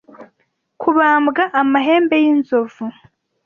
kubambwa 0.81 1.43
amahembe 1.61 2.15
y'inzovu 2.23 2.83